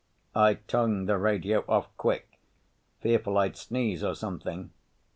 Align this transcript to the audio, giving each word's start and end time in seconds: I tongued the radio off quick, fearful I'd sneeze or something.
I 0.33 0.55
tongued 0.55 1.07
the 1.07 1.19
radio 1.19 1.63
off 1.69 1.95
quick, 1.95 2.39
fearful 3.01 3.37
I'd 3.37 3.55
sneeze 3.55 4.03
or 4.03 4.15
something. 4.15 4.71